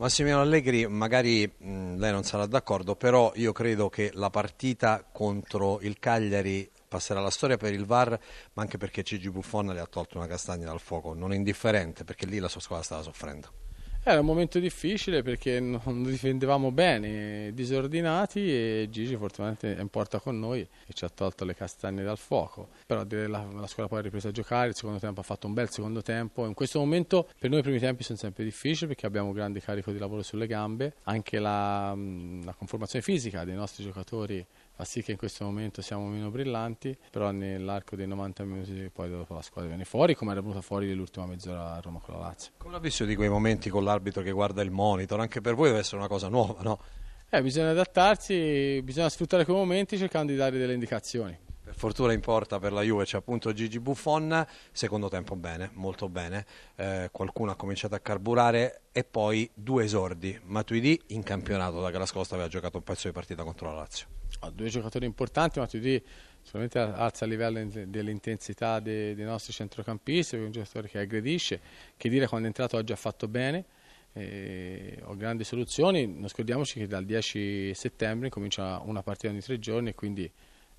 [0.00, 5.78] Massimiliano Allegri, magari mh, lei non sarà d'accordo, però io credo che la partita contro
[5.82, 8.18] il Cagliari passerà la storia per il VAR,
[8.54, 12.24] ma anche perché Gigi Buffon le ha tolto una castagna dal fuoco, non indifferente, perché
[12.24, 13.69] lì la sua squadra stava soffrendo.
[14.10, 20.18] Era un momento difficile perché non difendevamo bene, disordinati e Gigi fortunatamente è in porta
[20.18, 22.70] con noi e ci ha tolto le castagne dal fuoco.
[22.86, 25.52] Però la, la squadra poi ha ripreso a giocare, il secondo tempo ha fatto un
[25.52, 26.44] bel secondo tempo.
[26.44, 29.60] In questo momento per noi i primi tempi sono sempre difficili perché abbiamo un grande
[29.60, 34.44] carico di lavoro sulle gambe, anche la, la conformazione fisica dei nostri giocatori
[34.80, 39.10] fa sì che in questo momento siamo meno brillanti, però nell'arco dei 90 minuti poi
[39.10, 42.20] dopo la squadra viene fuori, come era venuta fuori l'ultima mezz'ora a Roma con la
[42.20, 42.52] Lazio.
[42.56, 45.20] Come l'ha visto di quei momenti con l'arbitro che guarda il monitor?
[45.20, 46.80] Anche per voi deve essere una cosa nuova, no?
[47.28, 51.38] Eh, bisogna adattarsi, bisogna sfruttare quei momenti cercando di dare delle indicazioni.
[51.62, 56.08] Per fortuna in porta per la Juve c'è appunto Gigi Buffon, secondo tempo bene, molto
[56.08, 61.90] bene, eh, qualcuno ha cominciato a carburare e poi due esordi, Matuidi in campionato da
[61.90, 64.08] Galascosta aveva giocato un pezzo di partita contro la Lazio.
[64.40, 66.02] Ha due giocatori importanti, Matuidi
[66.42, 71.60] sicuramente alza il livello dell'intensità dei, dei nostri centrocampisti, è un giocatore che aggredisce,
[71.96, 73.64] che dire quando è entrato oggi ha fatto bene,
[74.12, 79.58] eh, ho grandi soluzioni, non scordiamoci che dal 10 settembre comincia una partita ogni tre
[79.58, 80.30] giorni e quindi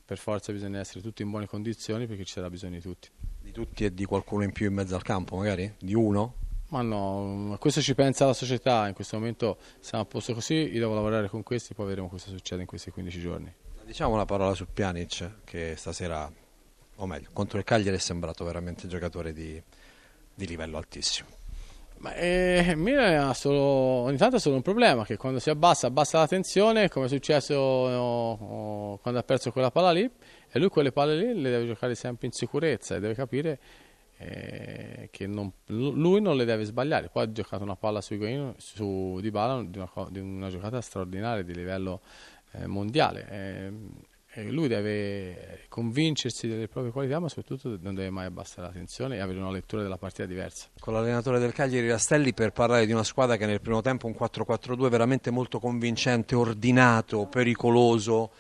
[0.03, 3.09] per forza bisogna essere tutti in buone condizioni perché ci sarà bisogno di tutti.
[3.39, 5.73] Di tutti e di qualcuno in più in mezzo al campo magari?
[5.79, 6.35] Di uno?
[6.71, 10.53] Ma no, a questo ci pensa la società, in questo momento siamo a posto così,
[10.53, 13.53] io devo lavorare con questi, poi vedremo cosa succede in questi 15 giorni.
[13.85, 16.31] Diciamo una parola su Pjanic che stasera,
[16.95, 19.61] o meglio, contro il Cagliari è sembrato veramente giocatore di,
[20.33, 21.27] di livello altissimo.
[22.01, 25.85] Ma eh, Milan ha solo, ogni tanto è solo un problema che quando si abbassa,
[25.85, 30.09] abbassa la tensione, come è successo oh, oh, quando ha perso quella palla lì,
[30.49, 33.59] e lui quelle palle lì le deve giocare sempre in sicurezza e deve capire
[34.17, 37.09] eh, che non, lui non le deve sbagliare.
[37.09, 38.17] Poi ha giocato una palla su,
[38.57, 42.01] su Di Bala di una, di una giocata straordinaria di livello
[42.53, 43.27] eh, mondiale.
[43.29, 43.71] Eh,
[44.49, 49.19] lui deve convincersi delle proprie qualità, ma soprattutto non deve mai abbassare la tensione e
[49.19, 50.67] avere una lettura della partita diversa.
[50.79, 54.15] Con l'allenatore del Cagliari Rastelli per parlare di una squadra che nel primo tempo un
[54.17, 58.31] 4-4-2 veramente molto convincente, ordinato, pericoloso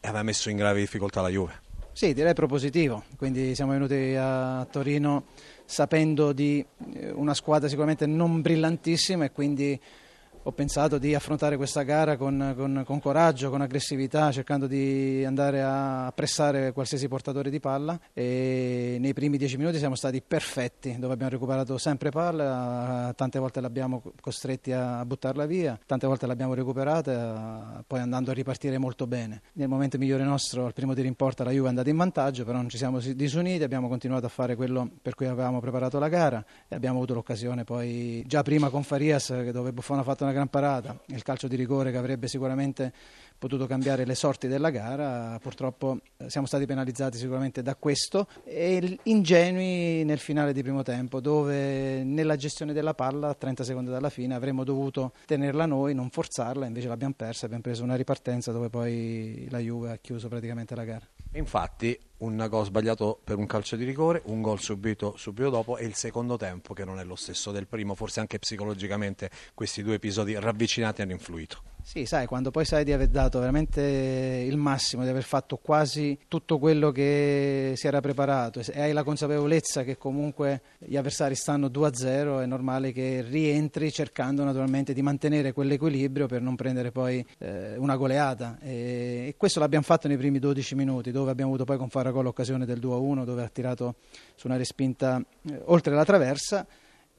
[0.00, 1.60] e aveva messo in grave difficoltà la Juve.
[1.92, 5.26] Sì, direi propositivo, quindi siamo venuti a Torino
[5.64, 9.80] sapendo di eh, una squadra sicuramente non brillantissima e quindi
[10.46, 15.62] ho pensato di affrontare questa gara con, con, con, coraggio, con aggressività, cercando di andare
[15.62, 21.14] a pressare qualsiasi portatore di palla e nei primi dieci minuti siamo stati perfetti, dove
[21.14, 27.82] abbiamo recuperato sempre palla, tante volte l'abbiamo costretti a buttarla via, tante volte l'abbiamo recuperata,
[27.86, 29.40] poi andando a ripartire molto bene.
[29.54, 32.44] Nel momento migliore nostro, al primo tiro in porta, la Juve è andata in vantaggio,
[32.44, 36.08] però non ci siamo disuniti, abbiamo continuato a fare quello per cui avevamo preparato la
[36.08, 40.32] gara e abbiamo avuto l'occasione poi già prima con Farias, dove Buffon ha fatto una
[40.34, 42.92] gran parata, il calcio di rigore che avrebbe sicuramente
[43.38, 48.98] potuto cambiare le sorti della gara, purtroppo eh, siamo stati penalizzati sicuramente da questo e
[49.04, 54.10] ingenui nel finale di primo tempo dove nella gestione della palla a 30 secondi dalla
[54.10, 58.68] fine avremmo dovuto tenerla noi, non forzarla, invece l'abbiamo persa, abbiamo preso una ripartenza dove
[58.68, 61.06] poi la Juve ha chiuso praticamente la gara.
[61.32, 65.84] Infatti un gol sbagliato per un calcio di rigore, un gol subito subito dopo e
[65.84, 69.94] il secondo tempo che non è lo stesso del primo, forse anche psicologicamente questi due
[69.94, 71.62] episodi ravvicinati hanno influito.
[71.86, 73.82] Sì, sai, quando poi sai di aver dato veramente
[74.48, 79.02] il massimo, di aver fatto quasi tutto quello che si era preparato e hai la
[79.02, 85.52] consapevolezza che comunque gli avversari stanno 2-0, è normale che rientri cercando naturalmente di mantenere
[85.52, 88.58] quell'equilibrio per non prendere poi eh, una goleata.
[88.62, 92.22] E, e, questo l'abbiamo fatto nei primi 12 minuti, dove abbiamo avuto poi con Faragò
[92.22, 93.96] l'occasione del 2-1, dove ha tirato
[94.36, 95.20] su una respinta
[95.50, 96.64] eh, oltre la traversa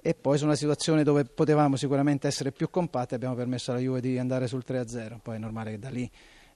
[0.02, 4.00] e poi su una situazione dove potevamo sicuramente essere più compatti abbiamo permesso alla Juve
[4.00, 6.10] di andare sul 3-0, poi è normale che da lì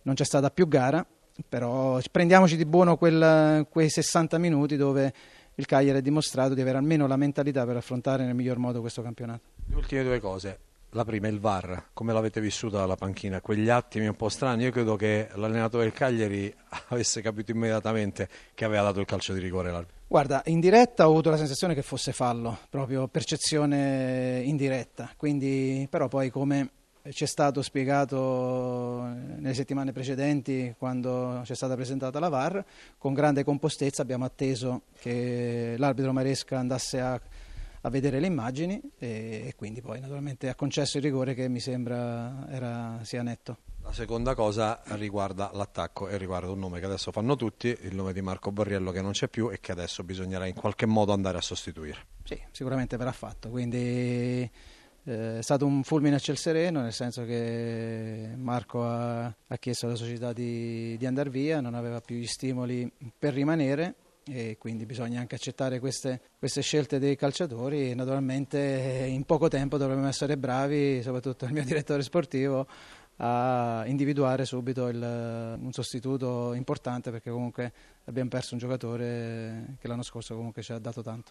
[0.04, 1.06] non c'è stata più gara,
[1.48, 5.14] però prendiamoci di buono quel, quei 60 minuti dove
[5.56, 9.02] il Cagliari ha dimostrato di avere almeno la mentalità per affrontare nel miglior modo questo
[9.02, 9.42] campionato.
[9.66, 10.60] Le ultime due cose,
[10.92, 13.41] la prima è il VAR, come l'avete vissuta dalla panchina?
[13.41, 16.53] Quegli attimi un po' strani, io credo che l'allenatore del Cagliari
[16.90, 19.97] avesse capito immediatamente che aveva dato il calcio di rigore l'arbitro.
[20.08, 25.86] Guarda, in diretta ho avuto la sensazione che fosse fallo, proprio percezione in diretta, quindi
[25.90, 26.72] però poi come
[27.12, 32.64] ci è stato spiegato nelle settimane precedenti quando c'è stata presentata la VAR,
[32.97, 37.20] con grande compostezza abbiamo atteso che l'arbitro Maresca andasse a,
[37.81, 41.59] a vedere le immagini e, e, quindi poi naturalmente ha concesso il rigore che mi
[41.59, 43.58] sembra era, sia netto.
[43.81, 48.14] La seconda cosa riguarda l'attacco e riguarda un nome che adesso fanno tutti, il nome
[48.14, 51.37] di Marco Borriello che non c'è più e che adesso bisognerà in qualche modo andare
[51.37, 52.05] a sostituire.
[52.23, 54.49] Sì, sicuramente verrà fatto, quindi
[55.05, 59.85] Eh, è stato un fulmine a ciel sereno, nel senso che Marco ha, ha chiesto
[59.85, 63.96] alla società di, di andare via, non aveva più gli stimoli per rimanere
[64.26, 69.78] e quindi bisogna anche accettare queste, queste, scelte dei calciatori e naturalmente in poco tempo
[69.78, 72.68] dovremmo essere bravi, soprattutto il mio direttore sportivo,
[73.22, 77.72] a individuare subito il, un sostituto importante perché comunque
[78.06, 81.28] abbiamo perso un giocatore che l'anno scorso comunque ci ha dato tanto.